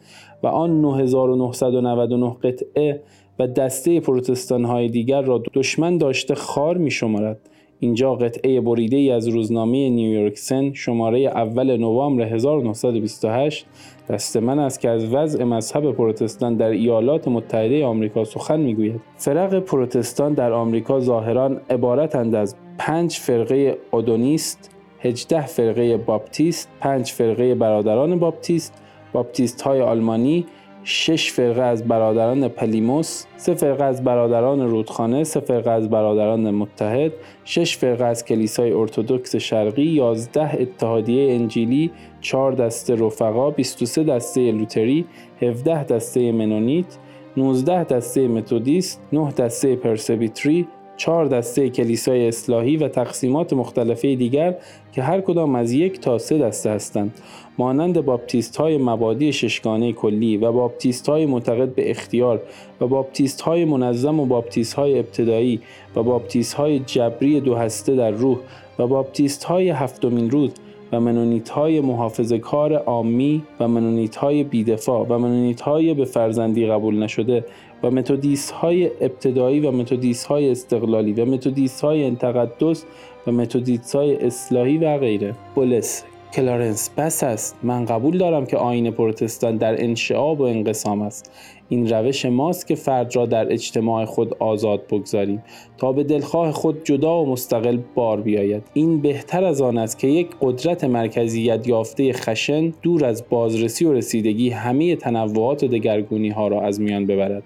و 0.43 0.47
آن 0.47 0.81
9999 0.81 2.35
قطعه 2.43 3.01
و 3.39 3.47
دسته 3.47 3.99
پروتستان 3.99 4.65
های 4.65 4.87
دیگر 4.89 5.21
را 5.21 5.43
دشمن 5.53 5.97
داشته 5.97 6.35
خوار 6.35 6.77
می 6.77 6.91
شمارد. 6.91 7.37
اینجا 7.85 8.15
قطعه 8.15 8.61
بریده 8.61 8.97
ای 8.97 9.11
از 9.11 9.27
روزنامه 9.27 9.89
نیویورک 9.89 10.37
سن 10.37 10.73
شماره 10.73 11.19
اول 11.19 11.77
نوامبر 11.77 12.23
1928 12.23 13.65
دست 14.09 14.37
من 14.37 14.59
است 14.59 14.79
که 14.79 14.89
از 14.89 15.13
وضع 15.13 15.43
مذهب 15.43 15.91
پروتستان 15.91 16.55
در 16.55 16.69
ایالات 16.69 17.27
متحده 17.27 17.85
آمریکا 17.85 18.23
سخن 18.23 18.59
می‌گوید. 18.59 19.01
فرق 19.17 19.59
پروتستان 19.59 20.33
در 20.33 20.51
آمریکا 20.51 20.99
ظاهرا 20.99 21.51
عبارتند 21.69 22.35
از 22.35 22.55
پنج 22.77 23.11
فرقه 23.11 23.77
ادونتیست 23.91 24.71
18 24.99 25.41
فرقه 25.45 25.97
باپتیست 25.97 26.69
5 26.79 27.11
فرقه 27.11 27.55
برادران 27.55 28.19
باپتیست 28.19 28.73
باپتیست 29.13 29.61
های 29.61 29.81
آلمانی 29.81 30.45
شش 30.87 31.31
فرقه 31.31 31.61
از 31.61 31.87
برادران 31.87 32.47
پلیموس، 32.47 33.25
سه 33.37 33.53
فرقه 33.53 33.83
از 33.83 34.03
برادران 34.03 34.61
رودخانه، 34.61 35.23
سه 35.23 35.39
فرقه 35.39 35.71
از 35.71 35.89
برادران 35.89 36.51
متحد، 36.51 37.11
شش 37.45 37.77
فرقه 37.77 38.05
از 38.05 38.25
کلیسای 38.25 38.71
ارتودکس 38.71 39.35
شرقی، 39.35 39.83
11 39.83 40.61
اتحادیه 40.61 41.33
انجیلی، 41.33 41.91
4 42.21 42.51
دسته 42.51 42.95
رفقا، 42.95 43.51
23 43.51 44.03
دسته 44.03 44.51
لوتری، 44.51 45.05
17 45.41 45.83
دسته 45.83 46.31
منونیت، 46.31 46.97
19 47.37 47.83
دسته 47.83 48.27
متودیست، 48.27 49.01
9 49.13 49.31
دسته 49.31 49.75
پرسبیتری، 49.75 50.67
چهار 50.97 51.25
دسته 51.25 51.69
کلیسای 51.69 52.27
اصلاحی 52.27 52.77
و 52.77 52.87
تقسیمات 52.87 53.53
مختلفه 53.53 54.15
دیگر 54.15 54.55
که 54.91 55.03
هر 55.03 55.21
کدام 55.21 55.55
از 55.55 55.71
یک 55.71 55.99
تا 55.99 56.17
سه 56.17 56.37
دسته 56.37 56.69
هستند. 56.69 57.19
مانند 57.57 58.05
باپتیست 58.05 58.57
های 58.57 58.77
مبادی 58.77 59.33
ششگانه 59.33 59.93
کلی 59.93 60.37
و 60.37 60.51
باپتیست 60.51 61.09
های 61.09 61.25
معتقد 61.25 61.75
به 61.75 61.91
اختیار 61.91 62.41
و 62.81 62.87
باپتیست 62.87 63.41
های 63.41 63.65
منظم 63.65 64.19
و 64.19 64.25
باپتیست 64.25 64.73
های 64.73 64.99
ابتدایی 64.99 65.61
و 65.95 66.03
باپتیست 66.03 66.53
های 66.53 66.79
جبری 66.79 67.39
دو 67.39 67.55
هسته 67.55 67.95
در 67.95 68.11
روح 68.11 68.37
و 68.79 68.87
باپتیست 68.87 69.43
های 69.43 69.69
هفتمین 69.69 70.29
روز 70.31 70.51
و 70.91 70.99
منونیت 70.99 71.49
های 71.49 71.81
محافظ 71.81 72.33
کار 72.33 72.73
آمیش 72.73 73.43
و 73.59 73.67
منونیت 73.67 74.15
های 74.15 74.43
بیدفاع 74.43 75.05
و 75.09 75.17
منونیت 75.17 75.61
های 75.61 75.93
به 75.93 76.05
فرزندی 76.05 76.67
قبول 76.67 77.03
نشده 77.03 77.45
و 77.83 77.91
متودیست 77.91 78.51
های 78.51 78.85
ابتدایی 78.85 79.59
و 79.59 79.71
متودیست 79.71 80.25
های 80.25 80.51
استقلالی 80.51 81.13
و 81.13 81.25
متودیست 81.25 81.81
های 81.81 82.03
انتقدس 82.03 82.85
و 83.27 83.31
متودیست 83.31 83.95
های 83.95 84.15
اصلاحی 84.25 84.77
و 84.77 84.97
غیره. 84.97 85.35
بولس 85.55 86.03
کلارنس 86.33 86.89
بس 86.97 87.23
است. 87.23 87.55
من 87.63 87.85
قبول 87.85 88.17
دارم 88.17 88.45
که 88.45 88.57
آیین 88.57 88.91
پروتستان 88.91 89.57
در 89.57 89.83
انشعاب 89.83 90.39
و 90.39 90.43
انقسام 90.43 91.01
است. 91.01 91.31
این 91.69 91.89
روش 91.89 92.25
ماست 92.25 92.67
که 92.67 92.75
فرد 92.75 93.15
را 93.15 93.25
در 93.25 93.53
اجتماع 93.53 94.05
خود 94.05 94.35
آزاد 94.39 94.87
بگذاریم 94.87 95.43
تا 95.77 95.91
به 95.91 96.03
دلخواه 96.03 96.51
خود 96.51 96.83
جدا 96.83 97.23
و 97.23 97.31
مستقل 97.31 97.79
بار 97.95 98.21
بیاید. 98.21 98.63
این 98.73 99.01
بهتر 99.01 99.43
از 99.43 99.61
آن 99.61 99.77
است 99.77 99.99
که 99.99 100.07
یک 100.07 100.27
قدرت 100.41 100.83
مرکزیت 100.83 101.67
یافته 101.67 102.13
خشن 102.13 102.73
دور 102.81 103.05
از 103.05 103.23
بازرسی 103.29 103.85
و 103.85 103.93
رسیدگی 103.93 104.49
همه 104.49 104.95
تنوعات 104.95 105.63
و 105.63 105.67
دگرگونی 105.67 106.29
ها 106.29 106.47
را 106.47 106.61
از 106.61 106.81
میان 106.81 107.05
ببرد. 107.05 107.43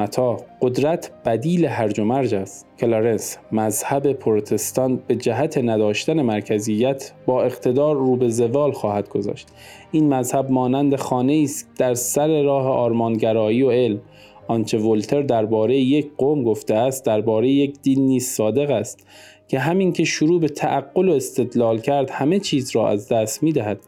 منتها 0.00 0.36
قدرت 0.60 1.10
بدیل 1.24 1.64
هرج 1.64 2.00
و 2.00 2.04
مرج 2.04 2.34
است. 2.34 2.66
کلارنس 2.78 3.38
مذهب 3.52 4.12
پروتستان 4.12 5.00
به 5.06 5.16
جهت 5.16 5.58
نداشتن 5.58 6.22
مرکزیت 6.22 7.12
با 7.26 7.42
اقتدار 7.42 7.96
رو 7.96 8.16
به 8.16 8.28
زوال 8.28 8.72
خواهد 8.72 9.08
گذاشت. 9.08 9.48
این 9.92 10.14
مذهب 10.14 10.50
مانند 10.50 10.96
خانه 10.96 11.40
است 11.44 11.68
در 11.78 11.94
سر 11.94 12.42
راه 12.42 12.66
آرمانگرایی 12.66 13.62
و 13.62 13.70
علم. 13.70 14.00
آنچه 14.48 14.78
ولتر 14.78 15.22
درباره 15.22 15.76
یک 15.76 16.10
قوم 16.18 16.44
گفته 16.44 16.74
است 16.74 17.04
درباره 17.04 17.48
یک 17.48 17.82
دین 17.82 18.06
نیز 18.06 18.28
صادق 18.28 18.70
است. 18.70 19.06
که 19.50 19.58
همین 19.58 19.92
که 19.92 20.04
شروع 20.04 20.40
به 20.40 20.48
تعقل 20.48 21.08
و 21.08 21.12
استدلال 21.12 21.78
کرد 21.78 22.10
همه 22.10 22.38
چیز 22.38 22.76
را 22.76 22.88
از 22.88 23.08
دست 23.08 23.42
می 23.42 23.52
دهد. 23.52 23.80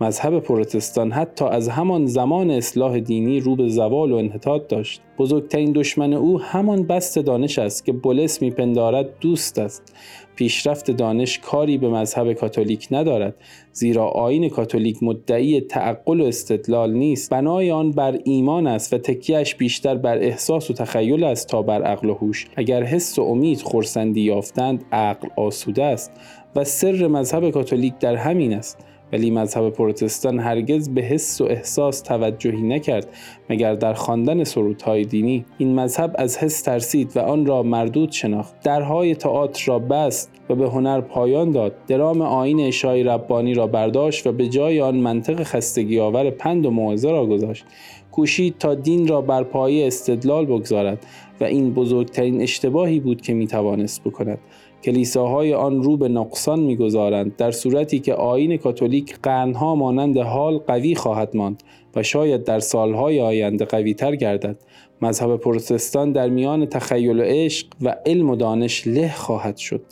مذهب 0.00 0.38
پروتستان 0.38 1.12
حتی 1.12 1.44
از 1.44 1.68
همان 1.68 2.06
زمان 2.06 2.50
اصلاح 2.50 3.00
دینی 3.00 3.40
رو 3.40 3.56
به 3.56 3.68
زوال 3.68 4.12
و 4.12 4.16
انحطاط 4.16 4.68
داشت. 4.68 5.00
بزرگترین 5.18 5.72
دشمن 5.72 6.12
او 6.12 6.40
همان 6.40 6.82
بست 6.82 7.18
دانش 7.18 7.58
است 7.58 7.84
که 7.84 7.92
بولس 7.92 8.42
میپندارد 8.42 9.18
دوست 9.20 9.58
است. 9.58 9.94
پیشرفت 10.36 10.90
دانش 10.90 11.38
کاری 11.38 11.78
به 11.78 11.88
مذهب 11.88 12.32
کاتولیک 12.32 12.88
ندارد 12.90 13.34
زیرا 13.72 14.08
آین 14.08 14.48
کاتولیک 14.48 15.02
مدعی 15.02 15.60
تعقل 15.60 16.20
و 16.20 16.24
استدلال 16.24 16.92
نیست. 16.92 17.30
بنای 17.30 17.70
آن 17.70 17.92
بر 17.92 18.18
ایمان 18.24 18.66
است 18.66 18.92
و 18.92 18.98
تکیهش 18.98 19.54
بیشتر 19.54 19.94
بر 19.94 20.18
احساس 20.18 20.70
و 20.70 20.74
تخیل 20.74 21.24
است 21.24 21.48
تا 21.48 21.62
بر 21.62 21.82
عقل 21.82 22.10
و 22.10 22.14
هوش. 22.14 22.46
اگر 22.56 22.82
حس 22.82 23.18
و 23.18 23.22
امید 23.22 23.60
خورسندی 23.60 24.20
یافتند 24.20 24.84
عقل 24.92 25.28
آسوده 25.36 25.84
است 25.84 26.12
و 26.56 26.64
سر 26.64 27.06
مذهب 27.06 27.50
کاتولیک 27.50 27.98
در 27.98 28.16
همین 28.16 28.54
است. 28.54 28.78
ولی 29.12 29.30
مذهب 29.30 29.70
پروتستان 29.70 30.38
هرگز 30.38 30.88
به 30.88 31.00
حس 31.00 31.40
و 31.40 31.44
احساس 31.44 32.00
توجهی 32.00 32.62
نکرد 32.62 33.08
مگر 33.50 33.74
در 33.74 33.94
خواندن 33.94 34.44
سرودهای 34.44 35.04
دینی. 35.04 35.44
این 35.58 35.74
مذهب 35.74 36.14
از 36.18 36.38
حس 36.38 36.62
ترسید 36.62 37.16
و 37.16 37.20
آن 37.20 37.46
را 37.46 37.62
مردود 37.62 38.12
شناخت. 38.12 38.60
درهای 38.60 39.14
تئاتر 39.14 39.64
را 39.66 39.78
بست 39.78 40.30
و 40.48 40.54
به 40.54 40.68
هنر 40.68 41.00
پایان 41.00 41.50
داد. 41.50 41.72
درام 41.86 42.20
آین 42.22 42.60
اشای 42.60 43.02
ربانی 43.02 43.54
را 43.54 43.66
برداشت 43.66 44.26
و 44.26 44.32
به 44.32 44.48
جای 44.48 44.80
آن 44.80 44.96
منطق 44.96 45.42
خستگی 45.42 46.00
آور 46.00 46.30
پند 46.30 46.66
و 46.66 46.70
موعظه 46.70 47.10
را 47.10 47.26
گذاشت. 47.26 47.64
کوشید 48.12 48.58
تا 48.58 48.74
دین 48.74 49.08
را 49.08 49.20
بر 49.20 49.42
پایه 49.42 49.86
استدلال 49.86 50.46
بگذارد 50.46 51.06
و 51.40 51.44
این 51.44 51.74
بزرگترین 51.74 52.42
اشتباهی 52.42 53.00
بود 53.00 53.20
که 53.20 53.34
می‌توانست 53.34 54.04
بکند. 54.04 54.38
کلیساهای 54.86 55.54
آن 55.54 55.82
رو 55.82 55.96
به 55.96 56.08
نقصان 56.08 56.60
می‌گذارند 56.60 57.36
در 57.36 57.50
صورتی 57.50 57.98
که 57.98 58.14
آین 58.14 58.56
کاتولیک 58.56 59.18
قرنها 59.22 59.74
مانند 59.74 60.18
حال 60.18 60.58
قوی 60.58 60.94
خواهد 60.94 61.36
ماند 61.36 61.62
و 61.96 62.02
شاید 62.02 62.44
در 62.44 62.60
سالهای 62.60 63.20
آینده 63.20 63.64
قویتر 63.64 64.16
گردد. 64.16 64.56
مذهب 65.02 65.36
پروتستان 65.36 66.12
در 66.12 66.28
میان 66.28 66.66
تخیل 66.66 67.20
و 67.20 67.22
عشق 67.22 67.66
و 67.82 67.96
علم 68.06 68.30
و 68.30 68.36
دانش 68.36 68.86
له 68.86 69.12
خواهد 69.12 69.56
شد. 69.56 69.82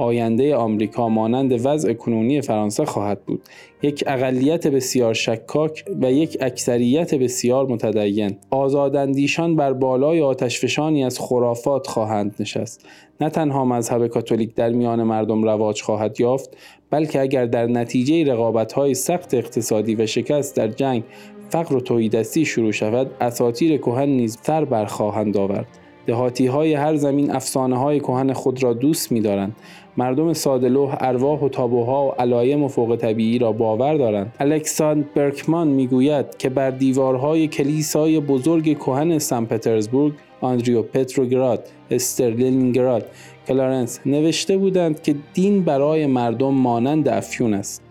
آینده 0.00 0.56
آمریکا 0.56 1.08
مانند 1.08 1.66
وضع 1.66 1.92
کنونی 1.92 2.40
فرانسه 2.40 2.84
خواهد 2.84 3.24
بود. 3.24 3.42
یک 3.82 4.04
اقلیت 4.06 4.66
بسیار 4.66 5.14
شکاک 5.14 5.84
و 6.02 6.12
یک 6.12 6.38
اکثریت 6.40 7.14
بسیار 7.14 7.66
متدین. 7.66 8.36
آزاداندیشان 8.50 9.56
بر 9.56 9.72
بالای 9.72 10.20
آتشفشانی 10.20 11.04
از 11.04 11.18
خرافات 11.18 11.86
خواهند 11.86 12.34
نشست. 12.40 12.86
نه 13.20 13.30
تنها 13.30 13.64
مذهب 13.64 14.06
کاتولیک 14.06 14.54
در 14.54 14.70
میان 14.70 15.02
مردم 15.02 15.42
رواج 15.42 15.82
خواهد 15.82 16.20
یافت 16.20 16.56
بلکه 16.90 17.20
اگر 17.20 17.46
در 17.46 17.66
نتیجه 17.66 18.32
رقابت‌های 18.32 18.94
سخت 18.94 19.34
اقتصادی 19.34 19.94
و 19.94 20.06
شکست 20.06 20.56
در 20.56 20.68
جنگ 20.68 21.02
فقر 21.48 21.76
و 21.76 21.80
توحیدستی 21.80 22.44
شروع 22.44 22.72
شود 22.72 23.10
اساطیر 23.20 23.76
کهن 23.76 24.08
نیز 24.08 24.38
سر 24.42 24.64
برخواهند 24.64 25.36
آورد. 25.36 25.66
دهاتی 26.10 26.46
های 26.46 26.74
هر 26.74 26.96
زمین 26.96 27.30
افسانه 27.30 27.78
های 27.78 28.00
کهن 28.00 28.32
خود 28.32 28.62
را 28.62 28.72
دوست 28.72 29.12
می 29.12 29.20
دارند. 29.20 29.56
مردم 29.96 30.32
ساده‌لوح 30.32 30.96
ارواح 31.00 31.40
و 31.40 31.48
تابوها 31.48 32.06
و 32.06 32.10
علایم 32.10 32.68
فوق 32.68 32.96
طبیعی 32.96 33.38
را 33.38 33.52
باور 33.52 33.94
دارند. 33.94 34.34
الکساندر 34.40 35.08
برکمان 35.14 35.68
می‌گوید 35.68 36.36
که 36.36 36.48
بر 36.48 36.70
دیوارهای 36.70 37.48
کلیسای 37.48 38.20
بزرگ 38.20 38.78
کهن 38.78 39.18
سن 39.18 39.44
پترزبورگ 39.44 40.12
آندریو 40.40 40.82
پتروگراد، 40.82 41.68
لنینگراد، 41.90 43.06
کلارنس 43.48 44.00
نوشته 44.06 44.56
بودند 44.56 45.02
که 45.02 45.14
دین 45.34 45.62
برای 45.64 46.06
مردم 46.06 46.54
مانند 46.54 47.08
افیون 47.08 47.54
است. 47.54 47.82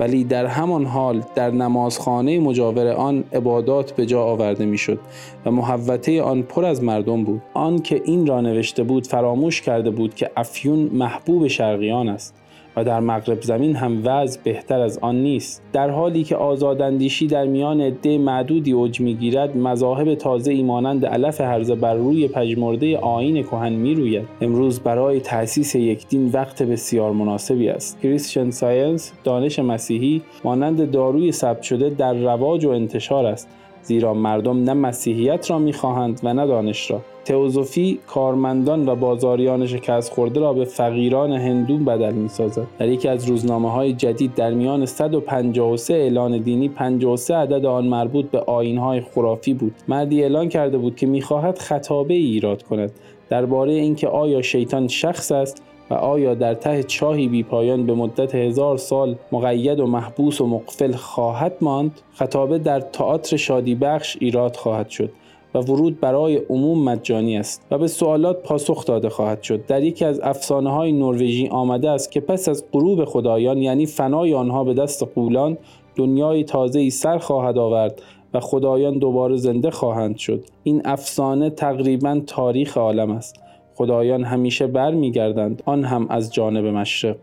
ولی 0.00 0.24
در 0.24 0.46
همان 0.46 0.84
حال 0.84 1.22
در 1.34 1.50
نمازخانه 1.50 2.40
مجاور 2.40 2.92
آن 2.92 3.24
عبادات 3.32 3.92
به 3.92 4.06
جا 4.06 4.22
آورده 4.22 4.64
می‌شد 4.64 4.98
و 5.44 5.50
محوطه 5.50 6.22
آن 6.22 6.42
پر 6.42 6.64
از 6.64 6.82
مردم 6.82 7.24
بود. 7.24 7.42
آن 7.54 7.78
که 7.78 8.02
این 8.04 8.26
را 8.26 8.40
نوشته 8.40 8.82
بود 8.82 9.06
فراموش 9.06 9.62
کرده 9.62 9.90
بود 9.90 10.14
که 10.14 10.30
افیون 10.36 10.78
محبوب 10.78 11.46
شرقیان 11.46 12.08
است. 12.08 12.34
و 12.76 12.84
در 12.84 13.00
مغرب 13.00 13.42
زمین 13.42 13.76
هم 13.76 14.02
وضع 14.04 14.40
بهتر 14.44 14.80
از 14.80 14.98
آن 14.98 15.16
نیست. 15.16 15.62
در 15.72 15.90
حالی 15.90 16.24
که 16.24 16.36
آزاداندیشی 16.36 17.26
در 17.26 17.46
میان 17.46 17.80
عده 17.80 18.18
معدودی 18.18 18.72
اوج 18.72 19.00
می‌گیرد 19.00 19.56
مذاهب 19.56 20.14
تازه 20.14 20.52
ای 20.52 20.63
مانند 20.63 21.06
علف 21.06 21.40
هرزه 21.40 21.74
بر 21.74 21.94
روی 21.94 22.28
پژمرده 22.28 22.98
آیین 22.98 23.42
کهن 23.42 23.72
می‌روید. 23.72 24.28
امروز 24.40 24.80
برای 24.80 25.20
تأسیس 25.20 25.74
یک 25.74 26.08
دین 26.08 26.30
وقت 26.32 26.62
بسیار 26.62 27.12
مناسبی 27.12 27.68
است. 27.68 28.00
کریستین 28.00 28.50
ساینس 28.50 29.12
دانش 29.24 29.58
مسیحی 29.58 30.22
مانند 30.44 30.90
داروی 30.90 31.32
ثبت 31.32 31.62
شده 31.62 31.90
در 31.90 32.14
رواج 32.14 32.64
و 32.64 32.70
انتشار 32.70 33.26
است. 33.26 33.48
زیرا 33.86 34.14
مردم 34.14 34.62
نه 34.62 34.74
مسیحیت 34.74 35.50
را 35.50 35.58
می‌خواهند 35.58 36.20
و 36.22 36.34
نه 36.34 36.46
دانش 36.46 36.90
را 36.90 37.00
تئوزوفی 37.24 37.98
کارمندان 38.06 38.88
و 38.88 38.94
بازاریان 38.94 39.66
شکست 39.66 40.12
خورده 40.12 40.40
را 40.40 40.52
به 40.52 40.64
فقیران 40.64 41.32
هندو 41.32 41.78
بدل 41.78 42.12
می 42.12 42.28
سازد. 42.28 42.66
در 42.78 42.88
یکی 42.88 43.08
از 43.08 43.28
روزنامه 43.28 43.70
های 43.70 43.92
جدید 43.92 44.34
در 44.34 44.50
میان 44.50 44.86
153 44.86 45.94
اعلان 45.94 46.38
دینی 46.38 46.68
53 46.68 47.34
عدد 47.34 47.64
آن 47.64 47.86
مربوط 47.86 48.30
به 48.30 48.40
آیین 48.40 48.78
های 48.78 49.00
خرافی 49.00 49.54
بود. 49.54 49.74
مردی 49.88 50.22
اعلان 50.22 50.48
کرده 50.48 50.78
بود 50.78 50.96
که 50.96 51.06
می‌خواهد 51.06 51.58
خطابه 51.58 52.14
ای 52.14 52.24
ایراد 52.24 52.62
کند 52.62 52.92
درباره 53.28 53.72
اینکه 53.72 54.08
آیا 54.08 54.42
شیطان 54.42 54.88
شخص 54.88 55.32
است 55.32 55.62
و 55.90 55.94
آیا 55.94 56.34
در 56.34 56.54
ته 56.54 56.82
چاهی 56.82 57.28
بی 57.28 57.42
پایان 57.42 57.86
به 57.86 57.94
مدت 57.94 58.34
هزار 58.34 58.76
سال 58.76 59.16
مقید 59.32 59.80
و 59.80 59.86
محبوس 59.86 60.40
و 60.40 60.46
مقفل 60.46 60.92
خواهد 60.92 61.56
ماند؟ 61.60 62.00
خطابه 62.14 62.58
در 62.58 62.80
تئاتر 62.80 63.36
شادی 63.36 63.74
بخش 63.74 64.16
ایراد 64.20 64.56
خواهد 64.56 64.88
شد 64.88 65.10
و 65.54 65.58
ورود 65.58 66.00
برای 66.00 66.36
عموم 66.36 66.84
مجانی 66.84 67.38
است 67.38 67.66
و 67.70 67.78
به 67.78 67.88
سوالات 67.88 68.42
پاسخ 68.42 68.84
داده 68.84 69.08
خواهد 69.08 69.42
شد. 69.42 69.66
در 69.66 69.82
یکی 69.82 70.04
از 70.04 70.20
افسانه 70.20 70.70
های 70.70 70.92
نروژی 70.92 71.48
آمده 71.48 71.90
است 71.90 72.12
که 72.12 72.20
پس 72.20 72.48
از 72.48 72.64
غروب 72.72 73.04
خدایان 73.04 73.62
یعنی 73.62 73.86
فنای 73.86 74.34
آنها 74.34 74.64
به 74.64 74.74
دست 74.74 75.02
قولان 75.14 75.58
دنیای 75.96 76.44
تازه 76.44 76.80
ای 76.80 76.90
سر 76.90 77.18
خواهد 77.18 77.58
آورد 77.58 78.02
و 78.34 78.40
خدایان 78.40 78.98
دوباره 78.98 79.36
زنده 79.36 79.70
خواهند 79.70 80.16
شد. 80.16 80.44
این 80.62 80.82
افسانه 80.84 81.50
تقریبا 81.50 82.20
تاریخ 82.26 82.78
عالم 82.78 83.10
است. 83.10 83.45
خدایان 83.76 84.24
همیشه 84.24 84.66
برمیگردند 84.66 85.62
آن 85.66 85.84
هم 85.84 86.06
از 86.10 86.34
جانب 86.34 86.66
مشرق. 86.66 87.16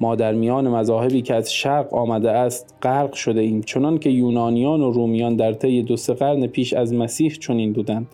ما 0.00 0.14
در 0.14 0.34
میان 0.34 0.68
مذاهبی 0.68 1.22
که 1.22 1.34
از 1.34 1.52
شرق 1.52 1.94
آمده 1.94 2.30
است 2.30 2.74
غرق 2.82 3.12
شده 3.12 3.40
ایم 3.40 3.60
چنان 3.60 3.98
که 3.98 4.10
یونانیان 4.10 4.80
و 4.80 4.90
رومیان 4.90 5.36
در 5.36 5.52
طی 5.52 5.82
دو 5.82 5.96
سه 5.96 6.14
قرن 6.14 6.46
پیش 6.46 6.72
از 6.72 6.94
مسیح 6.94 7.30
چنین 7.30 7.72
بودند. 7.72 8.06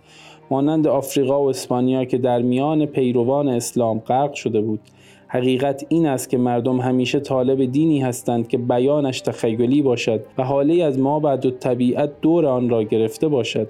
مانند 0.51 0.87
آفریقا 0.87 1.45
و 1.45 1.49
اسپانیا 1.49 2.05
که 2.05 2.19
در 2.19 2.43
میان 2.43 2.87
پیروان 2.87 3.49
اسلام 3.49 3.99
غرق 3.99 4.35
شده 4.35 4.61
بود. 4.61 4.81
حقیقت 5.29 5.87
این 5.89 6.07
است 6.07 6.31
که 6.31 6.39
مردم 6.39 6.81
همیشه 6.81 7.21
طالب 7.21 7.65
دینی 7.65 8.01
هستند 8.01 8.49
که 8.49 8.59
بیانش 8.59 9.21
تخیلی 9.21 9.83
باشد 9.83 10.25
و 10.39 10.45
حالی 10.45 10.83
از 10.83 10.99
ما 10.99 11.21
بعد 11.21 11.47
و 11.47 11.51
طبیعت 11.51 12.21
دور 12.21 12.47
آن 12.47 12.69
را 12.69 12.83
گرفته 12.83 13.29
باشد. 13.29 13.69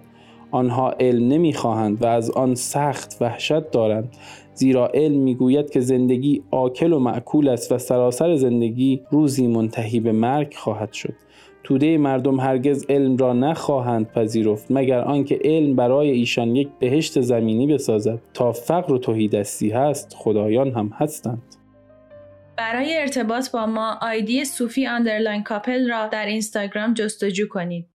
آنها 0.54 0.90
علم 1.00 1.28
نمی‌خواهند 1.28 2.02
و 2.02 2.06
از 2.06 2.30
آن 2.30 2.54
سخت 2.54 3.16
وحشت 3.20 3.70
دارند. 3.70 4.16
زیرا 4.54 4.88
علم 4.88 5.20
می‌گوید 5.20 5.70
که 5.70 5.80
زندگی 5.80 6.42
آکل 6.50 6.92
و 6.92 6.98
مأکول 6.98 7.48
است 7.48 7.72
و 7.72 7.78
سراسر 7.78 8.36
زندگی 8.36 9.02
روزی 9.10 9.46
منتهی 9.46 10.00
به 10.00 10.12
مرگ 10.12 10.54
خواهد 10.54 10.92
شد. 10.92 11.14
توده 11.64 11.98
مردم 11.98 12.40
هرگز 12.40 12.86
علم 12.88 13.16
را 13.16 13.32
نخواهند 13.32 14.12
پذیرفت 14.12 14.66
مگر 14.70 15.00
آنکه 15.00 15.40
علم 15.44 15.76
برای 15.76 16.10
ایشان 16.10 16.56
یک 16.56 16.68
بهشت 16.78 17.20
زمینی 17.20 17.66
بسازد. 17.66 18.20
تا 18.34 18.52
فقر 18.52 18.92
و 18.92 18.98
تهیدستی 18.98 19.70
هست 19.70 20.14
خدایان 20.18 20.72
هم 20.72 20.90
هستند. 20.94 21.42
برای 22.56 22.96
ارتباط 22.96 23.50
با 23.50 23.66
ما 23.66 23.98
آیدی 24.02 24.44
صوفی 24.44 24.86
underline 24.86 25.42
couple 25.42 25.90
را 25.90 26.06
در 26.06 26.26
اینستاگرام 26.26 26.94
جستجو 26.94 27.48
کنید. 27.48 27.93